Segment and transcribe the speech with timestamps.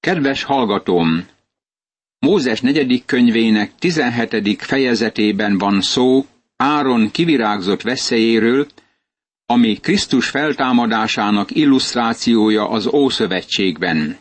[0.00, 1.26] Kedves hallgatóm!
[2.18, 4.62] Mózes negyedik könyvének 17.
[4.62, 6.26] fejezetében van szó
[6.56, 8.66] Áron kivirágzott veszélyéről,
[9.46, 14.16] ami Krisztus feltámadásának illusztrációja az Ószövetségben.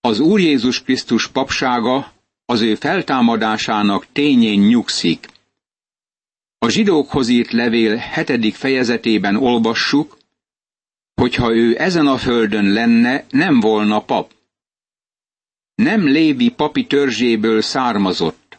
[0.00, 2.12] Az Úr Jézus Krisztus papsága
[2.44, 5.26] az ő feltámadásának tényén nyugszik.
[6.58, 10.18] A zsidókhoz írt levél hetedik fejezetében olvassuk,
[11.14, 14.33] hogyha ő ezen a földön lenne, nem volna pap.
[15.74, 18.58] Nem Lévi papi törzséből származott.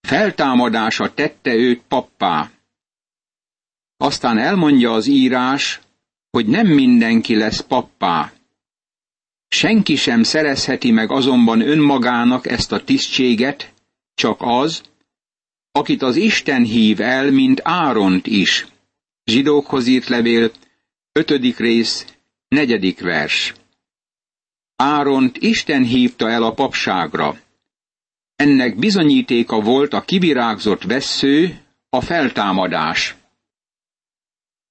[0.00, 2.50] Feltámadása tette őt pappá.
[3.96, 5.80] Aztán elmondja az írás,
[6.30, 8.32] hogy nem mindenki lesz pappá.
[9.48, 13.74] Senki sem szerezheti meg azonban önmagának ezt a tisztséget,
[14.14, 14.82] csak az,
[15.72, 18.66] akit az Isten hív el, mint Áront is.
[19.24, 20.50] Zsidókhoz írt levél,
[21.12, 22.06] ötödik rész,
[22.48, 23.54] negyedik vers.
[24.76, 27.36] Áront Isten hívta el a papságra.
[28.36, 33.16] Ennek bizonyítéka volt a kivirágzott vessző, a feltámadás.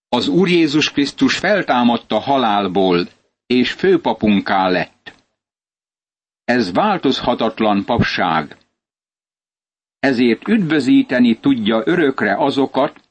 [0.10, 3.08] Az Úr Jézus Krisztus feltámadta halálból,
[3.46, 5.14] és főpapunká lett.
[6.44, 8.58] Ez változhatatlan papság.
[10.00, 13.02] Ezért üdvözíteni tudja örökre azokat,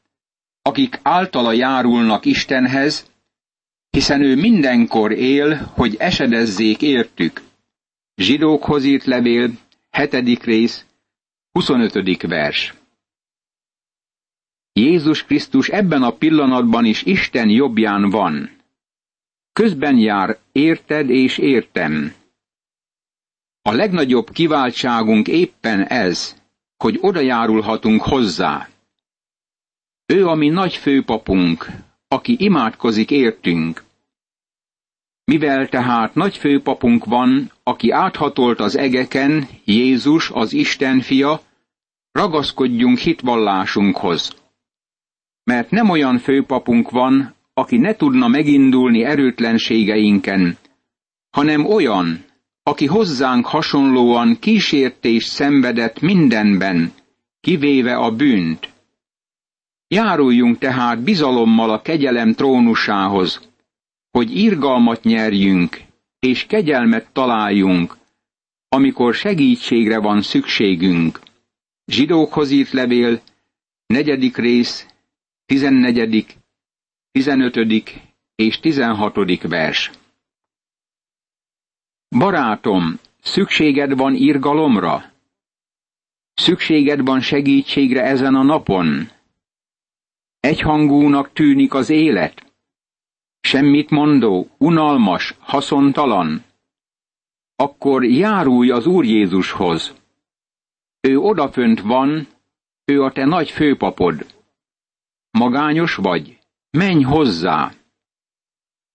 [0.62, 3.11] akik általa járulnak Istenhez,
[3.92, 7.42] hiszen ő mindenkor él, hogy esedezzék értük.
[8.16, 9.50] Zsidókhoz írt levél,
[9.90, 10.44] 7.
[10.44, 10.86] rész,
[11.52, 12.22] 25.
[12.22, 12.74] vers.
[14.72, 18.50] Jézus Krisztus ebben a pillanatban is Isten jobbján van.
[19.52, 22.14] Közben jár érted és értem.
[23.62, 26.36] A legnagyobb kiváltságunk éppen ez,
[26.76, 28.68] hogy oda járulhatunk hozzá.
[30.06, 31.66] Ő a mi nagy főpapunk,
[32.12, 33.82] aki imádkozik értünk.
[35.24, 41.40] Mivel tehát nagy főpapunk van, aki áthatolt az egeken, Jézus, az Isten fia,
[42.12, 44.34] ragaszkodjunk hitvallásunkhoz.
[45.44, 50.56] Mert nem olyan főpapunk van, aki ne tudna megindulni erőtlenségeinken,
[51.30, 52.24] hanem olyan,
[52.62, 56.92] aki hozzánk hasonlóan kísértést szenvedett mindenben,
[57.40, 58.71] kivéve a bűnt.
[59.92, 63.48] Járuljunk tehát bizalommal a kegyelem trónusához,
[64.10, 65.80] hogy irgalmat nyerjünk,
[66.18, 67.96] és kegyelmet találjunk,
[68.68, 71.20] amikor segítségre van szükségünk.
[71.86, 73.20] Zsidókhoz írt levél,
[73.86, 74.86] negyedik rész,
[75.46, 76.36] tizennegyedik,
[77.10, 78.00] tizenötödik
[78.34, 79.90] és tizenhatodik vers.
[82.08, 85.12] Barátom, szükséged van irgalomra?
[86.34, 89.20] Szükséged van segítségre ezen a napon?
[90.42, 92.52] Egyhangúnak tűnik az élet?
[93.40, 96.44] Semmit mondó, unalmas, haszontalan?
[97.56, 99.94] Akkor járulj az Úr Jézushoz.
[101.00, 102.28] Ő odafönt van,
[102.84, 104.26] ő a te nagy főpapod.
[105.30, 106.38] Magányos vagy?
[106.70, 107.72] Menj hozzá!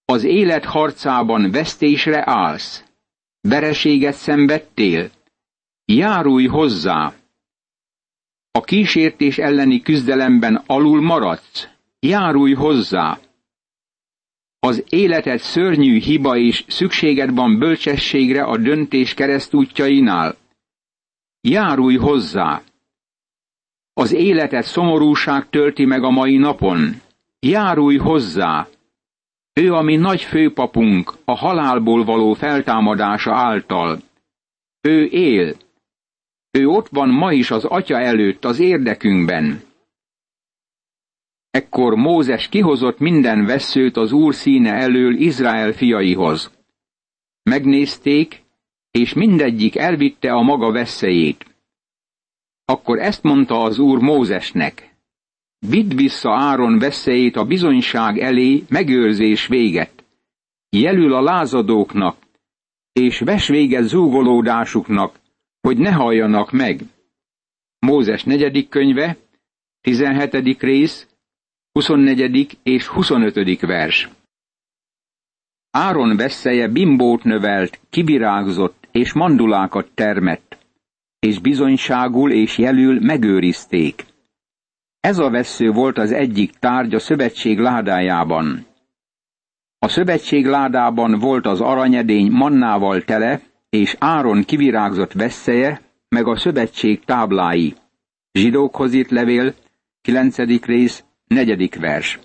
[0.05, 2.83] Az élet harcában vesztésre állsz.
[3.41, 5.09] Vereséget szenvedtél.
[5.85, 7.13] Járulj hozzá!
[8.57, 11.67] A kísértés elleni küzdelemben alul maradsz.
[11.99, 13.19] Járulj hozzá!
[14.59, 20.35] Az életed szörnyű hiba és szükséged van bölcsességre a döntés keresztútjainál.
[21.41, 22.61] Járulj hozzá!
[23.93, 27.01] Az életet szomorúság tölti meg a mai napon.
[27.39, 28.67] Járulj hozzá!
[29.53, 33.99] Ő a mi nagy főpapunk a halálból való feltámadása által.
[34.81, 35.55] Ő él.
[36.51, 39.61] Ő ott van ma is az atya előtt az érdekünkben.
[41.49, 46.51] Ekkor Mózes kihozott minden veszőt az Úr színe elől Izrael fiaihoz.
[47.43, 48.43] Megnézték,
[48.91, 51.45] és mindegyik elvitte a maga veszélyét.
[52.65, 54.95] Akkor ezt mondta az Úr Mózesnek.
[55.59, 60.05] Vidd vissza Áron veszélyét a bizonyság elé megőrzés véget.
[60.69, 62.17] Jelül a lázadóknak,
[62.91, 65.19] és ves véget zúgolódásuknak,
[65.67, 66.81] hogy ne halljanak meg.
[67.79, 69.17] Mózes negyedik könyve,
[69.81, 70.61] 17.
[70.61, 71.07] rész,
[71.71, 72.57] 24.
[72.63, 73.59] és 25.
[73.59, 74.09] vers.
[75.71, 80.57] Áron veszélye bimbót növelt, kivirágzott és mandulákat termett,
[81.19, 84.05] és bizonyságul és jelül megőrizték.
[84.99, 88.65] Ez a vesző volt az egyik tárgy a szövetség ládájában.
[89.79, 93.41] A szövetség ládában volt az aranyedény mannával tele,
[93.77, 97.75] és Áron kivirágzott veszélye, meg a szövetség táblái.
[98.31, 99.53] Zsidókhoz írt levél,
[100.01, 100.37] 9.
[100.65, 102.19] rész, negyedik vers.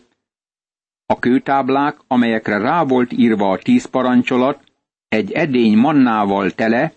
[1.06, 4.64] A kőtáblák, amelyekre rá volt írva a tíz parancsolat,
[5.08, 6.93] egy edény mannával tele,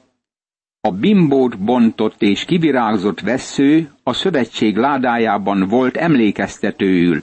[0.81, 7.21] a bimbót bontott és kivirágzott vessző a szövetség ládájában volt emlékeztetőül.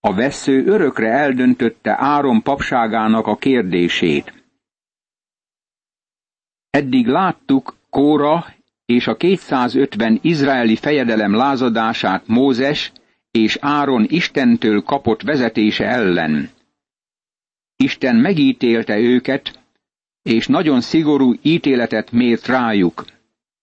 [0.00, 4.39] A vessző örökre eldöntötte Áron papságának a kérdését.
[6.70, 8.54] Eddig láttuk Kóra
[8.86, 12.92] és a 250 izraeli fejedelem lázadását Mózes
[13.30, 16.50] és Áron Istentől kapott vezetése ellen.
[17.76, 19.58] Isten megítélte őket,
[20.22, 23.04] és nagyon szigorú ítéletet mért rájuk,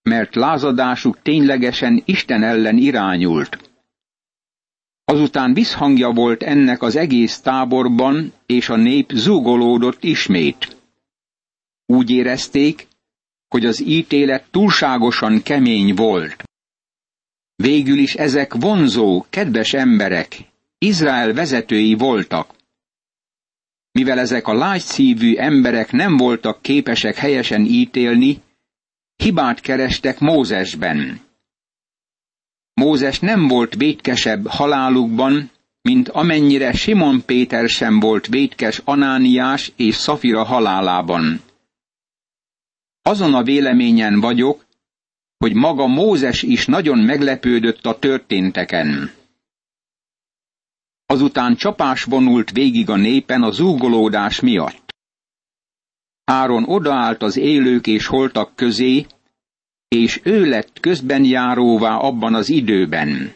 [0.02, 3.70] mert lázadásuk ténylegesen Isten ellen irányult.
[5.04, 10.76] Azután visszhangja volt ennek az egész táborban, és a nép zúgolódott ismét.
[11.86, 12.86] Úgy érezték,
[13.48, 16.44] hogy az ítélet túlságosan kemény volt.
[17.56, 20.38] Végül is ezek vonzó, kedves emberek,
[20.78, 22.54] Izrael vezetői voltak.
[23.90, 28.42] Mivel ezek a lágyszívű emberek nem voltak képesek helyesen ítélni,
[29.16, 31.20] hibát kerestek Mózesben.
[32.74, 35.50] Mózes nem volt vétkesebb halálukban,
[35.82, 41.40] mint amennyire Simon Péter sem volt vétkes Anániás és Szafira halálában.
[43.08, 44.66] Azon a véleményen vagyok,
[45.38, 49.10] hogy maga Mózes is nagyon meglepődött a történteken.
[51.06, 54.94] Azután csapás vonult végig a népen a zúgolódás miatt.
[56.24, 59.06] Áron odaállt az élők és holtak közé,
[59.88, 63.32] és ő lett közben járóvá abban az időben.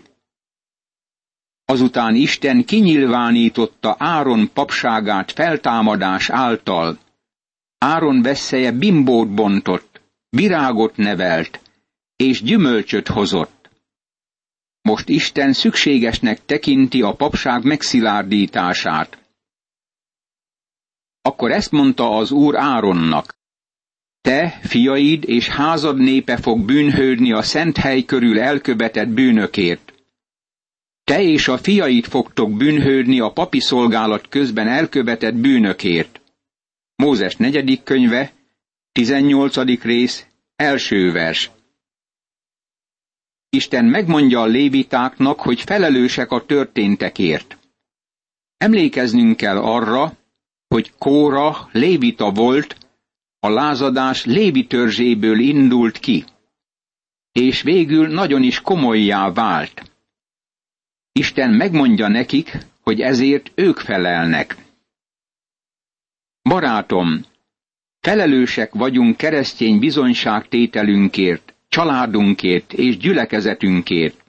[1.65, 6.99] Azután Isten kinyilvánította Áron papságát feltámadás által.
[7.85, 11.61] Áron vesszeje bimbót bontott, virágot nevelt,
[12.17, 13.71] és gyümölcsöt hozott.
[14.83, 19.19] Most Isten szükségesnek tekinti a papság megszilárdítását.
[21.23, 23.35] Akkor ezt mondta az Úr Áronnak.
[24.21, 29.93] Te, fiaid és házad népe fog bűnhődni a szent hely körül elkövetett bűnökért.
[31.05, 36.22] Te és a fiaid fogtok bűnhődni a papi szolgálat közben elkövetett bűnökért.
[37.03, 38.33] Mózes negyedik könyve,
[38.93, 39.83] 18.
[39.83, 40.27] rész,
[40.57, 41.51] első vers.
[43.51, 47.59] Isten megmondja a lévitáknak, hogy felelősek a történtekért.
[48.57, 50.13] Emlékeznünk kell arra,
[50.69, 52.77] hogy Kóra lévita volt,
[53.39, 56.25] a lázadás lévi törzséből indult ki,
[57.33, 59.91] és végül nagyon is komolyjá vált.
[61.13, 64.62] Isten megmondja nekik, hogy ezért ők felelnek.
[66.53, 67.25] Barátom,
[68.01, 74.25] felelősek vagyunk keresztény bizonyságtételünkért, családunkért és gyülekezetünkért.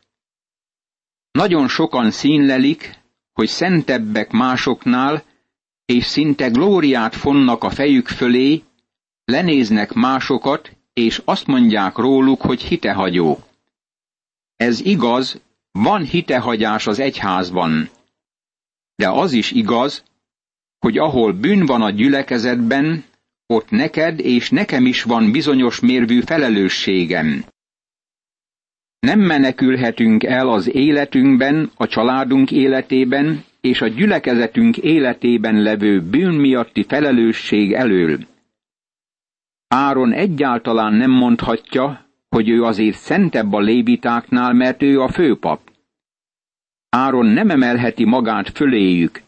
[1.32, 2.96] Nagyon sokan színlelik,
[3.34, 5.24] hogy szentebbek másoknál,
[5.86, 8.64] és szinte glóriát fonnak a fejük fölé,
[9.26, 13.44] lenéznek másokat, és azt mondják róluk, hogy hitehagyók.
[14.56, 15.42] Ez igaz,
[15.72, 17.90] van hitehagyás az egyházban.
[18.96, 20.04] De az is igaz,
[20.84, 23.04] hogy ahol bűn van a gyülekezetben,
[23.48, 27.44] ott neked és nekem is van bizonyos mérvű felelősségem.
[29.00, 36.84] Nem menekülhetünk el az életünkben, a családunk életében és a gyülekezetünk életében levő bűn miatti
[36.88, 38.20] felelősség elől.
[39.68, 45.72] Áron egyáltalán nem mondhatja, hogy ő azért szentebb a lévitáknál, mert ő a főpap.
[46.90, 49.23] Áron nem emelheti magát föléjük,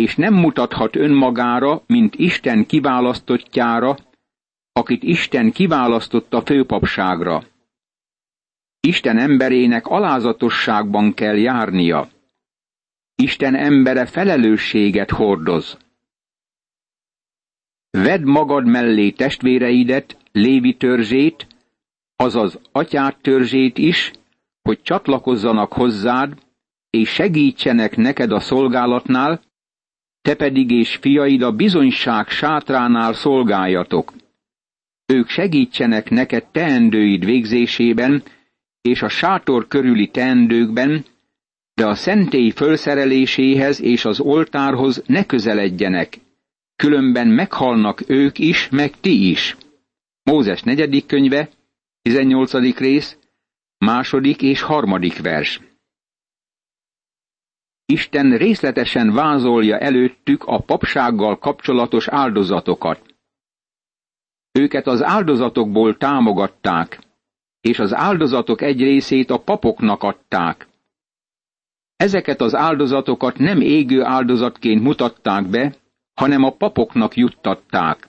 [0.00, 3.96] és nem mutathat önmagára, mint Isten kiválasztottjára,
[4.72, 7.42] akit Isten kiválasztott a főpapságra.
[8.80, 12.08] Isten emberének alázatosságban kell járnia.
[13.14, 15.78] Isten embere felelősséget hordoz.
[17.90, 21.46] Vedd magad mellé testvéreidet, Lévi törzsét,
[22.16, 24.12] azaz atyát törzsét is,
[24.62, 26.38] hogy csatlakozzanak hozzád,
[26.90, 29.40] és segítsenek neked a szolgálatnál,
[30.22, 34.12] te pedig és fiaid a bizonyság sátránál szolgáljatok.
[35.06, 38.22] Ők segítsenek neked teendőid végzésében,
[38.82, 41.04] és a sátor körüli teendőkben,
[41.74, 46.18] de a szentély fölszereléséhez és az oltárhoz ne közeledjenek,
[46.76, 49.56] különben meghalnak ők is, meg ti is.
[50.22, 51.48] Mózes negyedik könyve,
[52.02, 52.78] 18.
[52.78, 53.16] rész,
[53.78, 55.60] második és harmadik vers.
[57.90, 63.00] Isten részletesen vázolja előttük a papsággal kapcsolatos áldozatokat.
[64.52, 66.98] Őket az áldozatokból támogatták,
[67.60, 70.68] és az áldozatok egy részét a papoknak adták.
[71.96, 75.74] Ezeket az áldozatokat nem égő áldozatként mutatták be,
[76.14, 78.08] hanem a papoknak juttatták.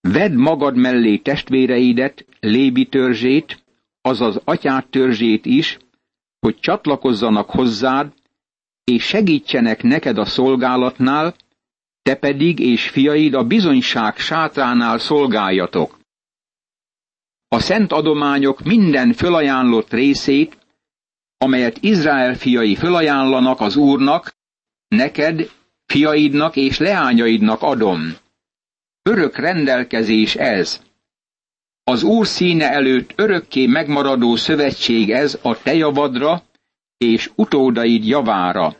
[0.00, 3.62] Vedd magad mellé testvéreidet, Lébi törzsét,
[4.00, 5.78] azaz atyát törzsét is,
[6.42, 8.12] hogy csatlakozzanak hozzád,
[8.84, 11.34] és segítsenek neked a szolgálatnál,
[12.02, 15.98] te pedig és fiaid a bizonyság sátránál szolgáljatok.
[17.48, 20.58] A szent adományok minden fölajánlott részét,
[21.38, 24.36] amelyet Izrael fiai fölajánlanak az Úrnak,
[24.88, 25.50] neked,
[25.86, 28.16] fiaidnak és leányaidnak adom.
[29.02, 30.82] Örök rendelkezés ez.
[31.84, 36.42] Az Úr színe előtt örökké megmaradó szövetség ez a te javadra
[36.96, 38.76] és utódaid javára.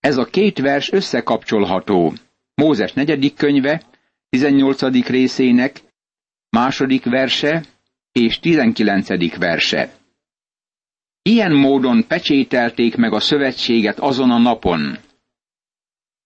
[0.00, 2.12] Ez a két vers összekapcsolható.
[2.54, 3.82] Mózes negyedik könyve,
[4.28, 5.06] 18.
[5.06, 5.80] részének
[6.50, 7.64] második verse
[8.12, 9.36] és 19.
[9.38, 9.92] verse.
[11.22, 14.98] Ilyen módon pecsételték meg a szövetséget azon a napon.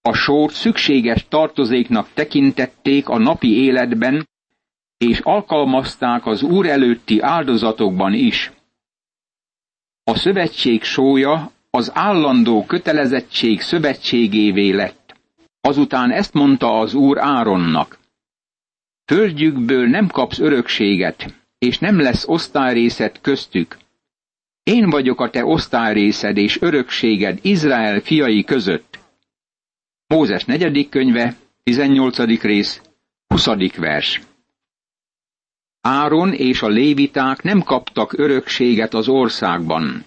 [0.00, 4.28] A sót szükséges tartozéknak tekintették a napi életben,
[5.02, 8.52] és alkalmazták az Úr előtti áldozatokban is.
[10.04, 15.14] A szövetség sója az állandó kötelezettség szövetségévé lett.
[15.60, 17.98] Azután ezt mondta az Úr Áronnak.
[19.04, 23.76] Földjükből nem kapsz örökséget, és nem lesz osztályrészed köztük.
[24.62, 28.98] Én vagyok a te osztályrészed és örökséged Izrael fiai között.
[30.06, 32.42] Mózes negyedik könyve, 18.
[32.42, 32.80] rész,
[33.26, 33.46] 20.
[33.76, 34.20] vers.
[35.84, 40.04] Áron és a léviták nem kaptak örökséget az országban.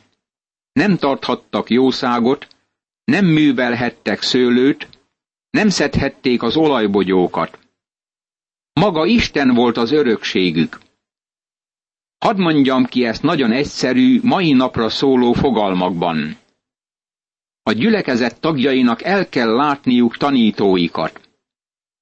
[0.72, 2.48] Nem tarthattak jószágot,
[3.04, 4.90] nem művelhettek szőlőt,
[5.50, 7.60] nem szedhették az olajbogyókat.
[8.74, 10.80] Maga Isten volt az örökségük.
[12.18, 16.38] Hadd mondjam ki ezt nagyon egyszerű, mai napra szóló fogalmakban.
[17.64, 21.30] A gyülekezet tagjainak el kell látniuk tanítóikat.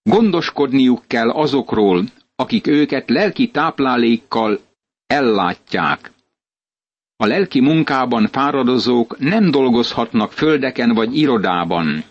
[0.04, 2.04] Gondoskodniuk kell azokról,
[2.36, 4.60] akik őket lelki táplálékkal
[5.08, 6.12] ellátják.
[7.16, 12.04] A lelki munkában fáradozók nem dolgozhatnak földeken vagy irodában.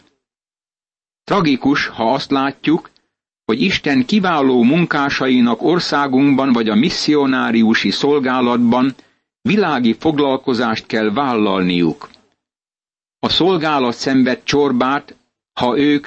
[1.25, 2.91] Tragikus, ha azt látjuk,
[3.45, 8.95] hogy Isten kiváló munkásainak országunkban vagy a misszionáriusi szolgálatban
[9.41, 12.11] világi foglalkozást kell vállalniuk.
[13.19, 15.17] A szolgálat szenved csorbát,
[15.61, 16.07] ha ők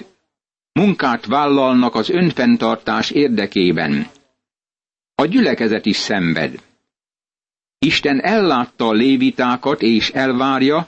[0.80, 4.08] munkát vállalnak az önfenntartás érdekében.
[5.16, 6.62] A gyülekezet is szenved.
[7.80, 10.88] Isten ellátta a lévitákat és elvárja,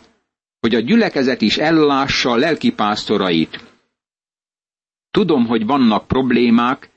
[0.59, 3.63] hogy a gyülekezet is ellássa a lelkipásztorait.
[5.11, 6.89] Tudom, hogy vannak problémák,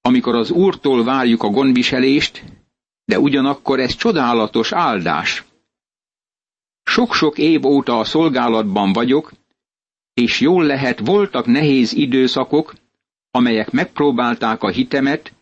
[0.00, 2.44] amikor az Úrtól várjuk a gondviselést,
[3.04, 5.44] de ugyanakkor ez csodálatos áldás.
[6.82, 9.32] Sok-sok év óta a szolgálatban vagyok,
[10.14, 12.74] és jól lehet voltak nehéz időszakok,
[13.30, 15.32] amelyek megpróbálták a hitemet,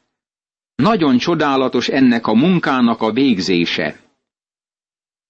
[0.75, 4.01] nagyon csodálatos ennek a munkának a végzése.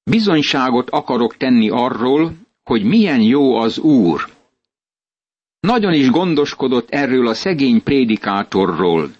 [0.02, 2.32] Bizonyságot akarok tenni arról,
[2.62, 4.28] hogy milyen jó az Úr.
[5.60, 9.10] Nagyon is gondoskodott erről a szegény prédikátorról.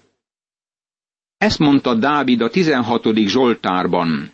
[1.36, 3.16] Ezt mondta Dávid a 16.
[3.16, 4.32] Zsoltárban.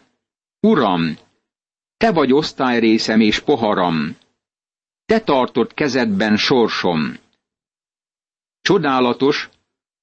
[0.60, 1.16] Uram,
[1.96, 4.16] te vagy osztályrészem és poharam,
[5.06, 7.16] te tartott kezedben sorsom.
[8.60, 9.48] Csodálatos,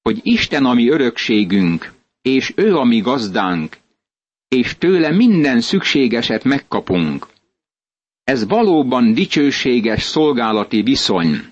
[0.02, 3.78] hogy Isten a mi örökségünk, és ő a mi gazdánk,
[4.48, 7.28] és tőle minden szükségeset megkapunk.
[8.24, 11.52] Ez valóban dicsőséges szolgálati viszony.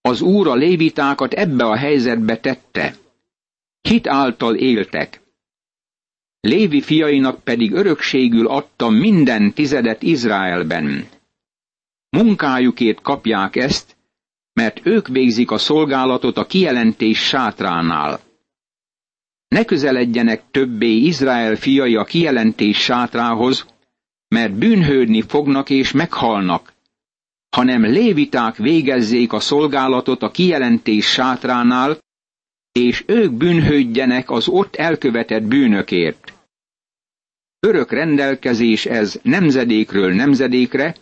[0.00, 2.96] Az Úr a lévitákat ebbe a helyzetbe tette.
[3.80, 5.20] Hit által éltek.
[6.40, 11.08] Lévi fiainak pedig örökségül adta minden tizedet Izraelben.
[12.16, 13.96] Munkájukért kapják ezt,
[14.52, 18.20] mert ők végzik a szolgálatot a kijelentés sátránál.
[19.48, 23.66] Ne közeledjenek többé Izrael fiai a kijelentés sátrához,
[24.28, 26.72] mert bűnhődni fognak és meghalnak,
[27.56, 31.98] hanem léviták végezzék a szolgálatot a kijelentés sátránál,
[32.72, 36.32] és ők bűnhődjenek az ott elkövetett bűnökért.
[37.60, 40.94] Örök rendelkezés ez nemzedékről nemzedékre,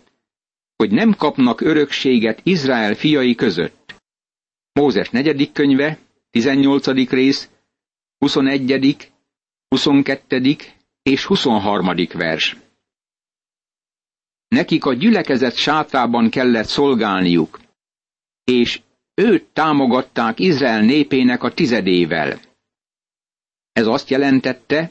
[0.77, 3.95] hogy nem kapnak örökséget Izrael fiai között.
[4.73, 5.99] Mózes negyedik könyve,
[6.31, 7.11] 18.
[7.11, 7.49] rész,
[8.19, 9.13] 21.,
[9.69, 10.57] 22.
[11.03, 11.91] és 23.
[12.13, 12.57] vers.
[14.49, 17.61] Nekik a gyülekezet sátrában kellett szolgálniuk,
[18.45, 18.81] és
[19.15, 22.41] őt támogatták Izrael népének a tizedével.
[23.73, 24.91] Ez azt jelentette,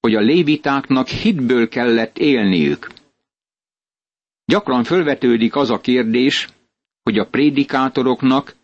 [0.00, 2.99] hogy a lévitáknak hitből kellett élniük.
[4.50, 6.48] Gyakran fölvetődik az a kérdés,
[7.02, 8.56] hogy a prédikátoroknak,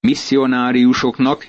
[0.00, 1.48] misszionáriusoknak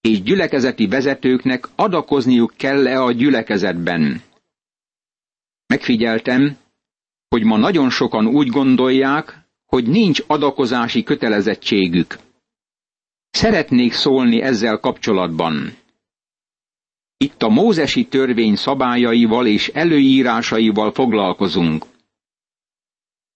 [0.00, 4.22] és gyülekezeti vezetőknek adakozniuk kell-e a gyülekezetben.
[5.66, 6.56] Megfigyeltem,
[7.28, 12.18] hogy ma nagyon sokan úgy gondolják, hogy nincs adakozási kötelezettségük.
[13.30, 15.76] Szeretnék szólni ezzel kapcsolatban.
[17.16, 21.84] Itt a mózesi törvény szabályaival és előírásaival foglalkozunk.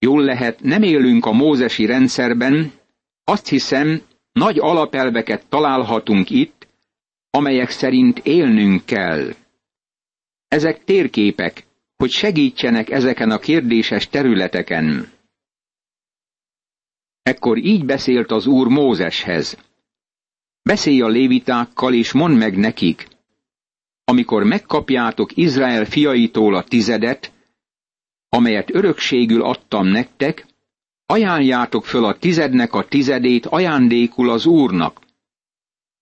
[0.05, 2.73] Jól lehet, nem élünk a mózesi rendszerben,
[3.25, 6.69] azt hiszem, nagy alapelveket találhatunk itt,
[7.31, 9.35] amelyek szerint élnünk kell.
[10.49, 15.11] Ezek térképek, hogy segítsenek ezeken a kérdéses területeken.
[17.23, 19.57] Ekkor így beszélt az úr Mózeshez.
[20.63, 23.09] Beszélj a lévitákkal, és mondd meg nekik,
[24.05, 27.34] amikor megkapjátok Izrael fiaitól a tizedet,
[28.35, 30.47] amelyet örökségül adtam nektek,
[31.07, 35.01] ajánljátok föl a tizednek a tizedét ajándékul az Úrnak.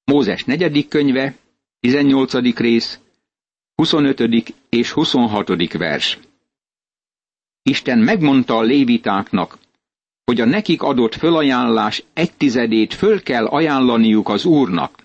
[0.04, 1.36] Mózes negyedik könyve,
[1.80, 2.56] 18.
[2.58, 3.00] rész,
[3.74, 4.54] 25.
[4.68, 5.72] és 26.
[5.72, 6.18] vers.
[7.62, 9.58] Isten megmondta a lévitáknak,
[10.24, 15.02] hogy a nekik adott fölajánlás egy tizedét föl kell ajánlaniuk az Úrnak.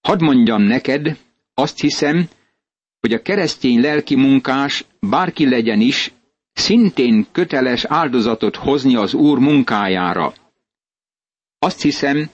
[0.00, 1.18] Hadd mondjam neked,
[1.54, 2.28] azt hiszem,
[3.00, 6.12] hogy a keresztény lelki munkás, bárki legyen is,
[6.58, 10.34] szintén köteles áldozatot hozni az Úr munkájára.
[11.58, 12.30] Azt hiszem,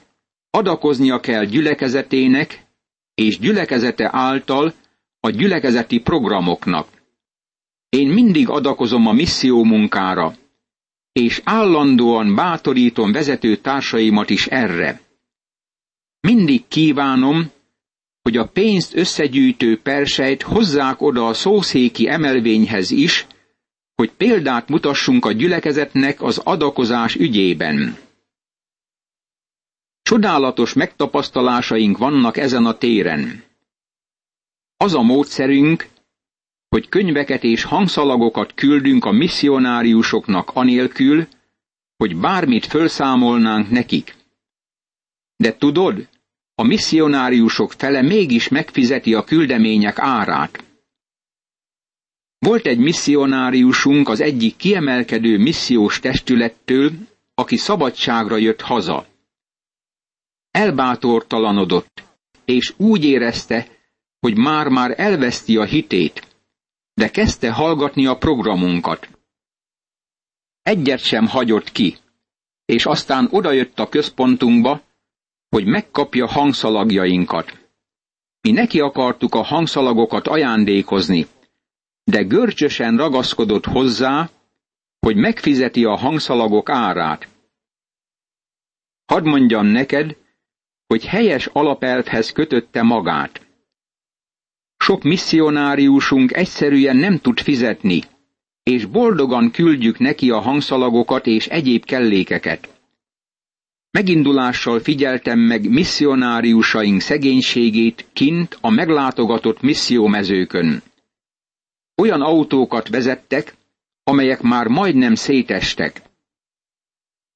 [0.51, 2.65] adakoznia kell gyülekezetének
[3.15, 4.75] és gyülekezete által
[5.21, 6.89] a gyülekezeti programoknak.
[7.89, 10.35] Én mindig adakozom a misszió munkára,
[11.13, 15.01] és állandóan bátorítom vezető társaimat is erre.
[16.21, 17.51] Mindig kívánom,
[18.23, 23.27] hogy a pénzt összegyűjtő persejt hozzák oda a szószéki emelvényhez is,
[23.95, 27.97] hogy példát mutassunk a gyülekezetnek az adakozás ügyében.
[30.03, 33.43] Csodálatos megtapasztalásaink vannak ezen a téren.
[34.77, 35.89] Az a módszerünk,
[36.69, 41.27] hogy könyveket és hangszalagokat küldünk a misszionáriusoknak anélkül,
[41.97, 44.15] hogy bármit felszámolnánk nekik.
[45.37, 46.09] De tudod,
[46.55, 50.65] a misszionáriusok fele mégis megfizeti a küldemények árát.
[52.47, 56.91] Volt egy misszionáriusunk az egyik kiemelkedő missziós testülettől,
[57.35, 59.07] aki szabadságra jött haza.
[60.51, 62.03] Elbátortalanodott,
[62.45, 63.67] és úgy érezte,
[64.21, 66.27] hogy már-már elveszti a hitét,
[66.95, 69.09] de kezdte hallgatni a programunkat.
[70.63, 71.97] Egyet sem hagyott ki,
[72.65, 74.83] és aztán odajött a központunkba,
[75.49, 77.59] hogy megkapja hangszalagjainkat.
[78.41, 81.27] Mi neki akartuk a hangszalagokat ajándékozni,
[82.05, 84.31] de görcsösen ragaszkodott hozzá,
[84.99, 87.29] hogy megfizeti a hangszalagok árát.
[89.05, 90.17] Hadd mondjam neked,
[90.87, 93.47] hogy helyes alapelvhez kötötte magát.
[94.77, 98.03] Sok misszionáriusunk egyszerűen nem tud fizetni,
[98.63, 102.81] és boldogan küldjük neki a hangszalagokat és egyéb kellékeket.
[103.91, 110.83] Megindulással figyeltem meg misszionáriusaink szegénységét kint a meglátogatott missziómezőkön.
[111.97, 113.55] Olyan autókat vezettek,
[114.05, 116.03] amelyek már majdnem szétestek.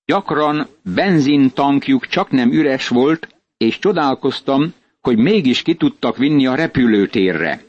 [0.05, 7.64] Gyakran benzintankjuk csak nem üres volt, és csodálkoztam, hogy mégis ki tudtak vinni a repülőtérre.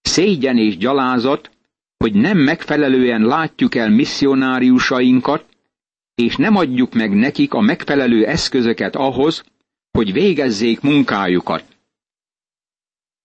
[0.00, 1.50] Szégyen és gyalázat,
[1.96, 5.44] hogy nem megfelelően látjuk el misszionáriusainkat,
[6.14, 9.44] és nem adjuk meg nekik a megfelelő eszközöket ahhoz,
[9.90, 11.64] hogy végezzék munkájukat.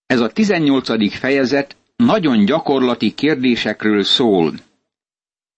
[0.06, 1.14] Ez a 18.
[1.18, 4.54] fejezet nagyon gyakorlati kérdésekről szól.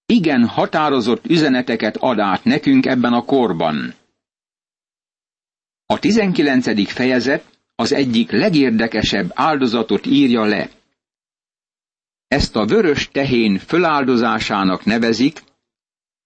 [0.05, 3.93] Igen határozott üzeneteket ad át nekünk ebben a korban.
[5.85, 6.89] A 19.
[6.91, 10.69] fejezet az egyik legérdekesebb áldozatot írja le.
[12.27, 15.43] Ezt a vörös tehén föláldozásának nevezik,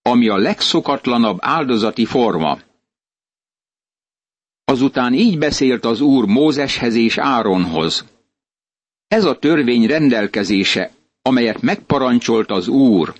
[0.01, 2.59] ami a legszokatlanabb áldozati forma.
[4.63, 8.05] Azután így beszélt az Úr Mózeshez és Áronhoz.
[9.11, 13.13] Ez a törvény rendelkezése, amelyet megparancsolt az Úr.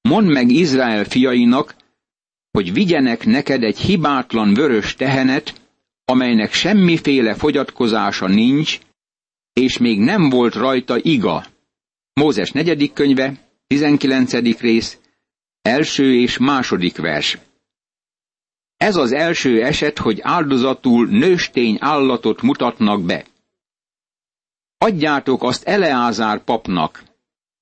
[0.00, 1.74] Mondd meg Izrael fiainak,
[2.50, 5.60] hogy vigyenek neked egy hibátlan vörös tehenet,
[6.04, 8.78] amelynek semmiféle fogyatkozása nincs,
[9.52, 11.44] és még nem volt rajta iga.
[12.12, 13.34] Mózes negyedik könyve,
[13.66, 14.60] 19.
[14.60, 14.98] rész,
[15.62, 17.38] Első és második vers.
[18.76, 23.30] Ez az első eset, hogy áldozatul nőstény állatot mutatnak be.
[24.82, 27.02] Adjátok azt Eleázár papnak,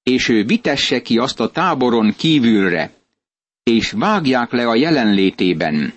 [0.03, 2.93] és ő vitesse ki azt a táboron kívülre,
[3.63, 5.93] és vágják le a jelenlétében.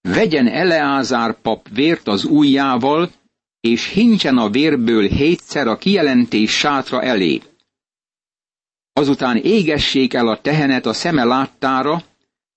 [0.00, 3.10] Vegyen Eleázár pap vért az ujjával,
[3.60, 7.40] és hincsen a vérből hétszer a kijelentés sátra elé.
[8.92, 12.02] Azután égessék el a tehenet a szeme láttára,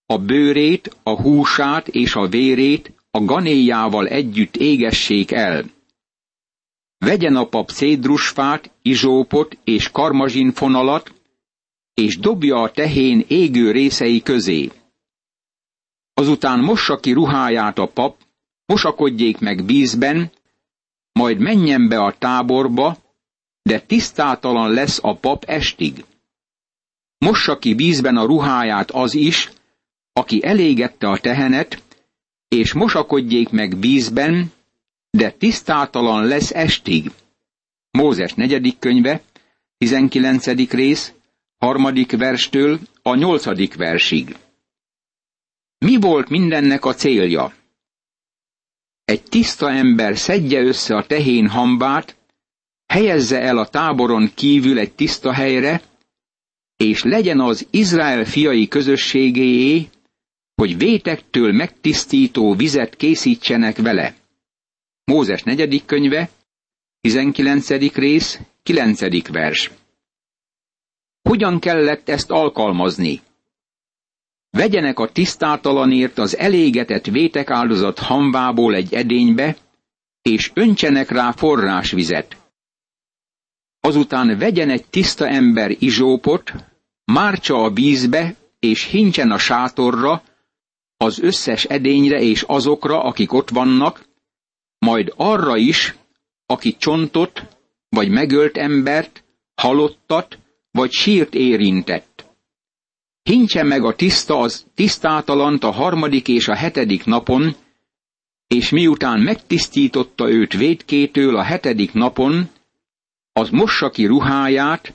[0.06, 5.76] a bőrét, a húsát és a vérét a ganéjával együtt égessék el.
[6.98, 11.14] Vegyen a pap szédrusfát, izsópot és karmazsin fonalat,
[11.94, 14.72] és dobja a tehén égő részei közé.
[16.14, 18.18] Azután mossa ki ruháját a pap,
[18.66, 20.32] mosakodjék meg vízben,
[21.12, 22.98] majd menjen be a táborba,
[23.62, 26.06] de tisztátalan lesz a pap estig.
[27.18, 29.52] Mossa ki vízben a ruháját az is,
[30.14, 31.84] aki elégette a tehenet,
[32.48, 34.52] és mosakodjék meg vízben,
[35.18, 37.12] de tisztátalan lesz estig.
[37.92, 39.22] Mózes negyedik könyve,
[39.78, 40.72] 19.
[40.72, 41.14] rész,
[41.58, 44.36] harmadik verstől a nyolcadik versig.
[45.78, 47.54] Mi volt mindennek a célja?
[49.06, 52.16] Egy tiszta ember szedje össze a tehén hambát,
[52.88, 55.82] helyezze el a táboron kívül egy tiszta helyre,
[56.76, 59.90] és legyen az Izrael fiai közösségéé,
[60.56, 64.16] hogy vétektől megtisztító vizet készítsenek vele.
[65.12, 66.30] Mózes negyedik könyve,
[67.02, 67.70] 19.
[67.94, 69.28] rész, 9.
[69.32, 69.72] vers.
[71.22, 73.22] Hogyan kellett ezt alkalmazni?
[74.50, 79.58] Vegyenek a tisztátalanért az elégetett vétekáldozat hamvából egy edénybe,
[80.22, 82.38] és öntsenek rá forrásvizet.
[83.80, 86.54] Azután vegyen egy tiszta ember izsópot,
[87.06, 90.24] márcsa a vízbe, és hincsen a sátorra,
[90.98, 94.07] az összes edényre és azokra, akik ott vannak,
[94.88, 95.96] majd arra is,
[96.46, 97.48] aki csontot,
[97.90, 99.24] vagy megölt embert,
[99.56, 100.40] halottat,
[100.72, 102.26] vagy sírt érintett.
[103.24, 107.56] Hincse meg a tiszta az tisztátalant a harmadik és a hetedik napon,
[108.48, 112.50] és miután megtisztította őt védkétől a hetedik napon,
[113.34, 114.94] az mossa ki ruháját,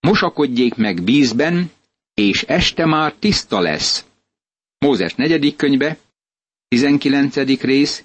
[0.00, 1.70] mosakodjék meg vízben,
[2.14, 4.06] és este már tiszta lesz.
[4.78, 5.98] Mózes negyedik könyve,
[6.68, 7.60] 19.
[7.60, 8.04] rész,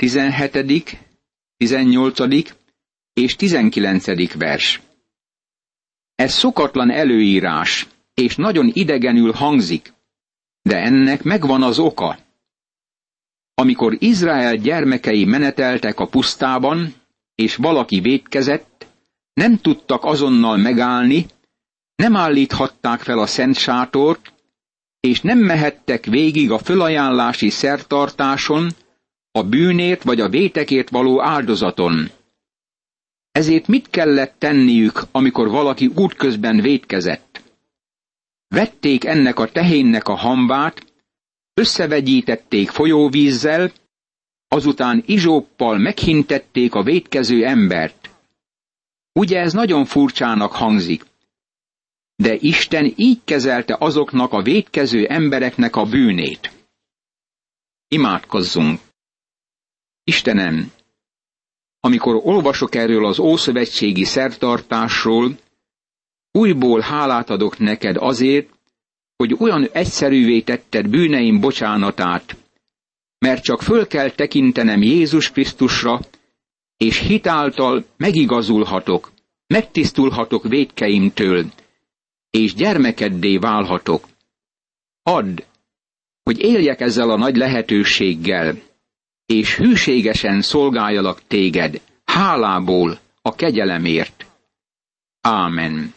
[0.00, 0.98] 17.,
[1.56, 2.18] 18.
[3.12, 4.34] és 19.
[4.34, 4.80] vers.
[6.14, 9.92] Ez szokatlan előírás, és nagyon idegenül hangzik,
[10.62, 12.18] de ennek megvan az oka.
[13.54, 16.94] Amikor Izrael gyermekei meneteltek a pusztában,
[17.34, 18.86] és valaki védkezett,
[19.32, 21.26] nem tudtak azonnal megállni,
[21.94, 24.32] nem állíthatták fel a szent sátort,
[25.00, 28.70] és nem mehettek végig a fölajánlási szertartáson,
[29.32, 32.10] a bűnért vagy a vétekért való áldozaton.
[33.32, 37.42] Ezért mit kellett tenniük, amikor valaki útközben vétkezett?
[38.48, 40.92] Vették ennek a tehénnek a hambát,
[41.54, 43.72] összevegyítették folyóvízzel,
[44.48, 48.10] azután izsóppal meghintették a vétkező embert.
[49.12, 51.04] Ugye ez nagyon furcsának hangzik,
[52.16, 56.52] de Isten így kezelte azoknak a vétkező embereknek a bűnét.
[57.88, 58.80] Imádkozzunk!
[60.10, 60.72] Istenem,
[61.80, 65.38] amikor olvasok erről az ószövetségi szertartásról,
[66.32, 68.48] újból hálát adok neked azért,
[69.16, 72.36] hogy olyan egyszerűvé tetted bűneim bocsánatát,
[73.18, 76.00] mert csak föl kell tekintenem Jézus Krisztusra,
[76.76, 79.12] és hitáltal megigazulhatok,
[79.46, 81.44] megtisztulhatok védkeimtől,
[82.30, 84.08] és gyermekeddé válhatok.
[85.02, 85.42] Add,
[86.22, 88.69] hogy éljek ezzel a nagy lehetőséggel,
[89.30, 94.26] és hűségesen szolgáljalak téged, hálából a kegyelemért.
[95.20, 95.94] Ámen.